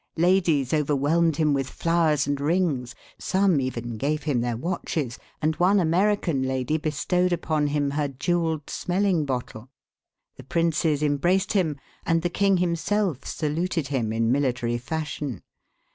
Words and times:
Ladies 0.17 0.73
overwhelmed 0.73 1.35
him 1.35 1.53
with 1.53 1.69
flowers 1.69 2.25
and 2.25 2.41
rings; 2.41 2.95
some 3.19 3.59
even 3.61 3.97
gave 3.97 4.23
him 4.23 4.41
their 4.41 4.57
watches, 4.57 5.19
and 5.43 5.53
one 5.57 5.79
American 5.79 6.41
lady 6.41 6.75
bestowed 6.77 7.31
upon 7.31 7.67
him 7.67 7.91
her 7.91 8.07
jewelled 8.07 8.67
smelling 8.67 9.25
bottle. 9.25 9.69
The 10.37 10.43
princes 10.43 11.03
embraced 11.03 11.53
him, 11.53 11.77
and 12.03 12.23
the 12.23 12.31
king 12.31 12.57
himself 12.57 13.25
saluted 13.27 13.89
him 13.89 14.11
in 14.11 14.31
military 14.31 14.79
fashion. 14.79 15.43